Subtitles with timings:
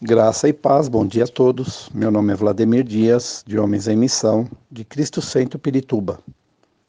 [0.00, 1.90] Graça e paz, bom dia a todos.
[1.92, 6.20] Meu nome é Vladimir Dias, de Homens em Missão, de Cristo Centro Pirituba.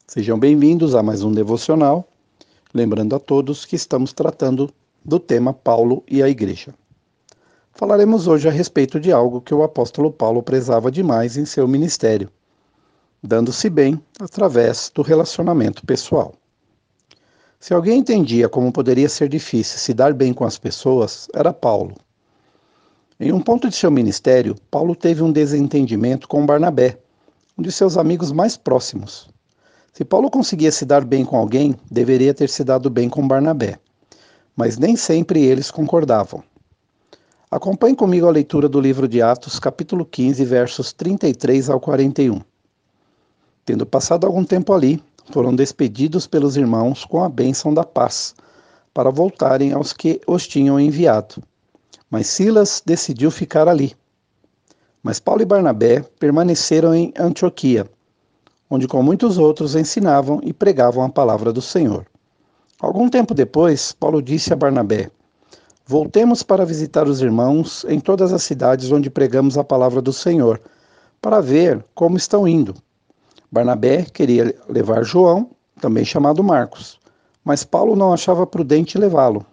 [0.06, 2.06] Sejam bem-vindos a mais um devocional,
[2.72, 4.72] lembrando a todos que estamos tratando
[5.04, 6.72] do tema Paulo e a Igreja.
[7.72, 12.30] Falaremos hoje a respeito de algo que o apóstolo Paulo prezava demais em seu ministério,
[13.20, 16.32] dando-se bem através do relacionamento pessoal.
[17.58, 21.96] Se alguém entendia como poderia ser difícil se dar bem com as pessoas, era Paulo.
[23.22, 26.98] Em um ponto de seu ministério, Paulo teve um desentendimento com Barnabé,
[27.58, 29.28] um de seus amigos mais próximos.
[29.92, 33.78] Se Paulo conseguia se dar bem com alguém, deveria ter se dado bem com Barnabé,
[34.56, 36.42] mas nem sempre eles concordavam.
[37.50, 42.40] Acompanhe comigo a leitura do livro de Atos, capítulo 15, versos 33 ao 41.
[43.66, 44.98] Tendo passado algum tempo ali,
[45.30, 48.34] foram despedidos pelos irmãos com a bênção da paz,
[48.94, 51.49] para voltarem aos que os tinham enviado.
[52.10, 53.94] Mas Silas decidiu ficar ali.
[55.02, 57.88] Mas Paulo e Barnabé permaneceram em Antioquia,
[58.68, 62.04] onde com muitos outros ensinavam e pregavam a palavra do Senhor.
[62.80, 65.10] Algum tempo depois, Paulo disse a Barnabé:
[65.86, 70.60] Voltemos para visitar os irmãos em todas as cidades onde pregamos a palavra do Senhor,
[71.20, 72.74] para ver como estão indo.
[73.50, 76.98] Barnabé queria levar João, também chamado Marcos,
[77.44, 79.44] mas Paulo não achava prudente levá-lo,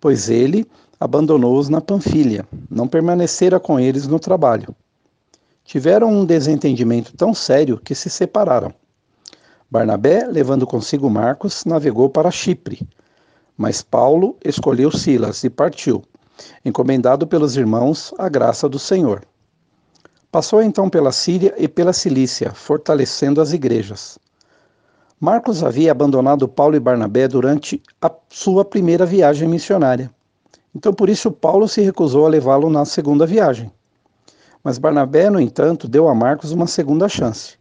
[0.00, 0.66] pois ele
[1.04, 4.74] abandonou-os na Panfilha, não permanecera com eles no trabalho.
[5.62, 8.72] Tiveram um desentendimento tão sério que se separaram.
[9.70, 12.88] Barnabé, levando consigo Marcos, navegou para Chipre,
[13.54, 16.02] mas Paulo escolheu Silas e partiu,
[16.64, 19.26] encomendado pelos irmãos à graça do Senhor.
[20.32, 24.18] Passou então pela Síria e pela Cilícia, fortalecendo as igrejas.
[25.20, 30.10] Marcos havia abandonado Paulo e Barnabé durante a sua primeira viagem missionária
[30.74, 33.70] então, por isso, Paulo se recusou a levá-lo na segunda viagem.
[34.62, 37.56] Mas Barnabé, no entanto, deu a Marcos uma segunda chance.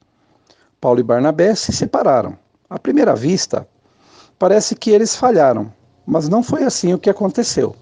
[0.82, 2.36] Paulo e Barnabé se separaram.
[2.70, 3.68] À primeira vista,
[4.40, 5.72] parece que eles falharam,
[6.06, 7.76] mas não foi assim o que aconteceu.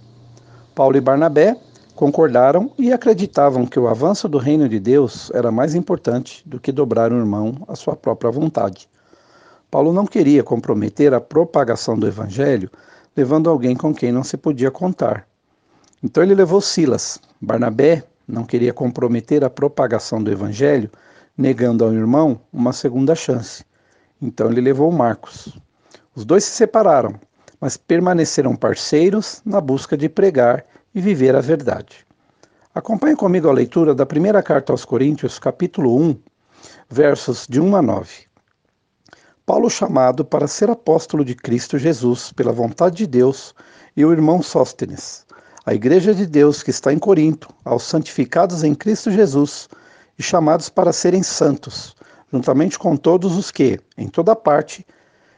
[0.76, 1.56] Paulo e Barnabé
[1.96, 6.72] concordaram e acreditavam que o avanço do reino de Deus era mais importante do que
[6.72, 8.90] dobrar um irmão à sua própria vontade.
[9.70, 12.70] Paulo não queria comprometer a propagação do evangelho
[13.16, 15.28] levando alguém com quem não se podia contar.
[16.04, 17.20] Então ele levou Silas.
[17.42, 20.90] Barnabé não queria comprometer a propagação do evangelho,
[21.38, 23.64] negando ao irmão uma segunda chance.
[24.22, 25.58] Então ele levou Marcos.
[26.16, 27.16] Os dois se separaram,
[27.60, 32.06] mas permaneceram parceiros na busca de pregar e viver a verdade.
[32.74, 36.18] Acompanhe comigo a leitura da primeira carta aos Coríntios, capítulo 1,
[36.90, 38.31] versos de 1 a 9.
[39.52, 43.54] Paulo chamado para ser apóstolo de Cristo Jesus pela vontade de Deus
[43.98, 45.26] e o irmão Sóstenes,
[45.66, 49.68] a igreja de Deus que está em Corinto, aos santificados em Cristo Jesus
[50.18, 51.98] e chamados para serem santos,
[52.32, 54.88] juntamente com todos os que, em toda parte,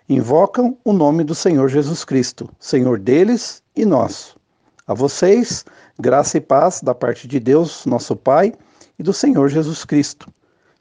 [0.08, 4.38] invocam o nome do Senhor Jesus Cristo, Senhor deles e nosso.
[4.86, 5.66] A vocês,
[6.00, 8.54] graça e paz da parte de Deus, nosso Pai,
[9.00, 10.32] e do Senhor Jesus Cristo.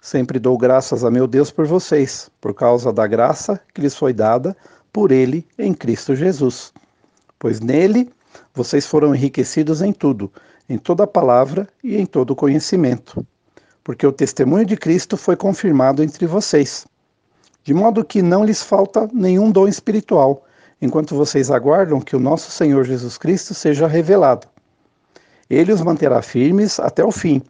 [0.04, 4.12] Sempre dou graças a meu Deus por vocês, por causa da graça que lhes foi
[4.12, 4.56] dada
[4.92, 6.72] por Ele em Cristo Jesus.
[7.38, 8.10] Pois nele
[8.52, 10.28] vocês foram enriquecidos em tudo,
[10.68, 13.24] em toda palavra e em todo conhecimento.
[13.84, 16.84] Porque o testemunho de Cristo foi confirmado entre vocês.
[17.62, 20.44] De modo que não lhes falta nenhum dom espiritual,
[20.80, 24.48] enquanto vocês aguardam que o nosso Senhor Jesus Cristo seja revelado.
[25.48, 27.40] Ele os manterá firmes até o fim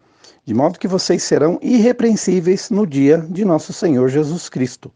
[0.45, 4.91] de modo que vocês serão irrepreensíveis no dia de nosso Senhor Jesus Cristo.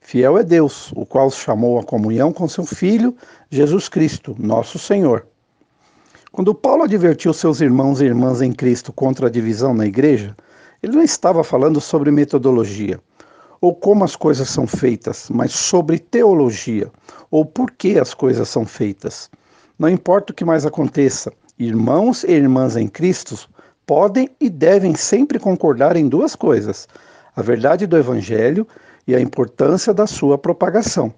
[0.00, 3.16] Fiel é Deus, o qual chamou à comunhão com seu Filho,
[3.50, 5.26] Jesus Cristo, nosso Senhor.
[6.30, 10.36] Quando Paulo advertiu seus irmãos e irmãs em Cristo contra a divisão na igreja,
[10.82, 13.00] ele não estava falando sobre metodologia
[13.60, 16.90] ou como as coisas são feitas, mas sobre teologia
[17.30, 19.28] ou por que as coisas são feitas.
[19.76, 23.48] Não importa o que mais aconteça, irmãos e irmãs em Cristo
[23.88, 26.86] podem e devem sempre concordar em duas coisas:
[27.34, 28.68] a verdade do Evangelho
[29.06, 31.10] e a importância da sua propagação.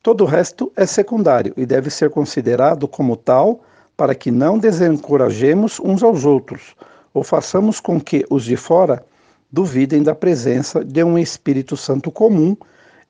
[0.00, 3.64] Todo o resto é secundário e deve ser considerado como tal
[3.96, 6.76] para que não desencorajemos uns aos outros
[7.12, 9.04] ou façamos com que os de fora
[9.50, 12.56] duvidem da presença de um Espírito Santo comum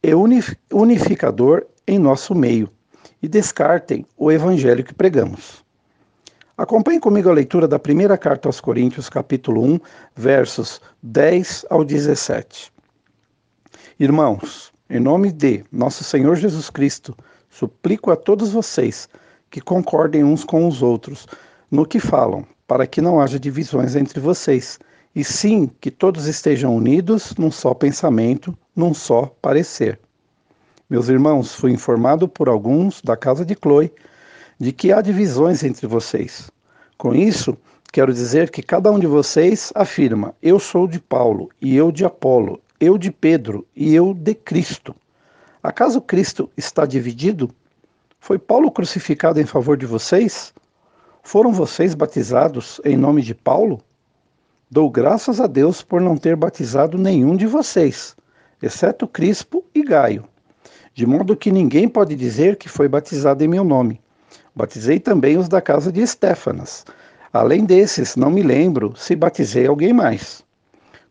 [0.02, 0.12] e
[0.72, 2.70] unificador em nosso meio
[3.22, 5.67] e descartem o evangelho que pregamos.
[6.58, 9.78] Acompanhe comigo a leitura da primeira carta aos Coríntios, capítulo 1,
[10.16, 12.72] versos 10 ao 17.
[14.00, 17.16] Irmãos, em nome de nosso Senhor Jesus Cristo,
[17.48, 19.08] suplico a todos vocês
[19.48, 21.28] que concordem uns com os outros,
[21.70, 24.80] no que falam, para que não haja divisões entre vocês,
[25.14, 29.96] e sim que todos estejam unidos num só pensamento, num só parecer.
[30.90, 33.92] Meus irmãos, fui informado por alguns da casa de Chloe
[34.58, 36.50] de que há divisões entre vocês.
[36.96, 37.56] Com isso,
[37.92, 42.04] quero dizer que cada um de vocês afirma: eu sou de Paulo, e eu de
[42.04, 44.94] Apolo, eu de Pedro, e eu de Cristo.
[45.62, 47.50] Acaso Cristo está dividido?
[48.20, 50.52] Foi Paulo crucificado em favor de vocês?
[51.22, 53.80] Foram vocês batizados em nome de Paulo?
[54.70, 58.14] Dou graças a Deus por não ter batizado nenhum de vocês,
[58.62, 60.24] exceto Crispo e Gaio,
[60.92, 64.00] de modo que ninguém pode dizer que foi batizado em meu nome.
[64.58, 66.84] Batizei também os da casa de Estéfanas.
[67.32, 70.42] Além desses, não me lembro se batizei alguém mais.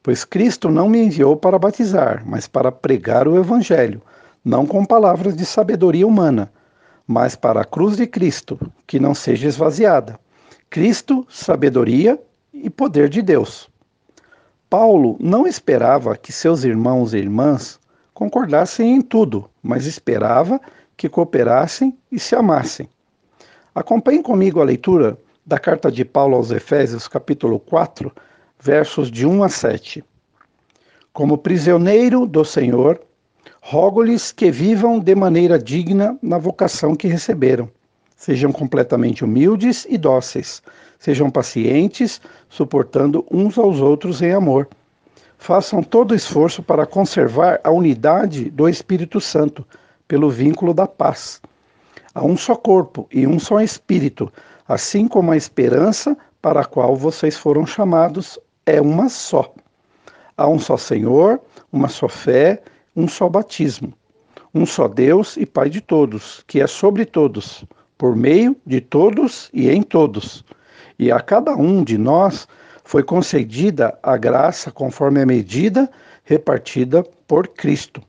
[0.03, 4.01] Pois Cristo não me enviou para batizar, mas para pregar o Evangelho,
[4.43, 6.51] não com palavras de sabedoria humana,
[7.07, 10.19] mas para a cruz de Cristo, que não seja esvaziada.
[10.69, 12.21] Cristo, sabedoria
[12.53, 13.69] e poder de Deus.
[14.69, 17.79] Paulo não esperava que seus irmãos e irmãs
[18.13, 20.59] concordassem em tudo, mas esperava
[20.97, 22.89] que cooperassem e se amassem.
[23.77, 25.15] Acompanhe comigo a leitura
[25.45, 28.11] da carta de Paulo aos Efésios, capítulo 4,
[28.59, 30.03] versos de 1 a 7.
[31.13, 32.99] Como prisioneiro do Senhor,
[33.61, 37.69] rogo-lhes que vivam de maneira digna na vocação que receberam.
[38.15, 40.63] Sejam completamente humildes e dóceis
[40.97, 42.19] Sejam pacientes,
[42.49, 44.67] suportando uns aos outros em amor.
[45.37, 49.63] Façam todo o esforço para conservar a unidade do Espírito Santo,
[50.07, 51.39] pelo vínculo da paz.
[52.17, 54.31] Há um só corpo e um só Espírito,
[54.67, 59.53] assim como a esperança para a qual vocês foram chamados é uma só.
[60.35, 61.39] Há um só Senhor,
[61.71, 62.61] uma só fé,
[62.95, 63.93] um só batismo.
[64.51, 67.63] Um só Deus e Pai de todos, que é sobre todos,
[67.97, 70.43] por meio de todos e em todos
[70.99, 72.47] e a cada um de nós
[72.83, 75.89] foi concedida a graça conforme a medida
[76.23, 78.01] repartida por Cristo.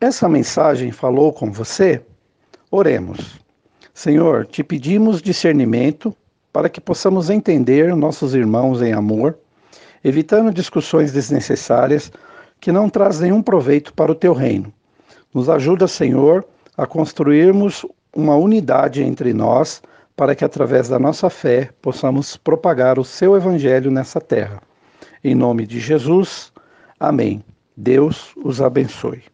[0.00, 2.02] Essa mensagem falou com você?
[2.74, 3.38] Oremos.
[3.92, 6.16] Senhor, te pedimos discernimento
[6.50, 9.38] para que possamos entender nossos irmãos em amor,
[10.02, 12.10] evitando discussões desnecessárias
[12.58, 14.72] que não trazem nenhum proveito para o teu reino.
[15.34, 17.84] Nos ajuda, Senhor, a construirmos
[18.16, 19.82] uma unidade entre nós
[20.16, 24.62] para que através da nossa fé possamos propagar o seu evangelho nessa terra.
[25.22, 26.50] Em nome de Jesus,
[26.98, 27.44] amém.
[27.76, 29.31] Deus os abençoe.